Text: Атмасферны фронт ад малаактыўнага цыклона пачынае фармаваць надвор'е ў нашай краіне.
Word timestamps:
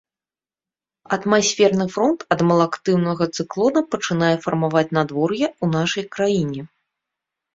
Атмасферны 1.17 1.85
фронт 1.95 2.19
ад 2.35 2.39
малаактыўнага 2.51 3.23
цыклона 3.35 3.79
пачынае 3.95 4.31
фармаваць 4.45 4.85
надвор'е 4.99 5.47
ў 5.49 5.65
нашай 5.75 6.05
краіне. 6.17 6.61